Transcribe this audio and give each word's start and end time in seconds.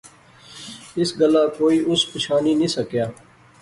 اس 0.99 1.09
گلاہ 1.19 1.47
کوئی 1.57 1.77
اس 1.89 2.01
پچھانی 2.11 2.53
نی 2.59 2.67
سکیا 2.75 3.05